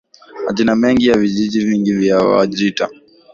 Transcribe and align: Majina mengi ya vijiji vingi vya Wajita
Majina 0.45 0.75
mengi 0.75 1.07
ya 1.07 1.17
vijiji 1.17 1.59
vingi 1.65 1.93
vya 1.93 2.17
Wajita 2.17 2.89